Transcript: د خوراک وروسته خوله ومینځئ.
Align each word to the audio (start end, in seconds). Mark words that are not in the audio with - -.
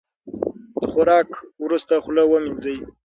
د 0.81 0.83
خوراک 0.91 1.29
وروسته 1.63 1.93
خوله 2.03 2.23
ومینځئ. 2.27 2.77